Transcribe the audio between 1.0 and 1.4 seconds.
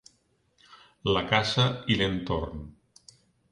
La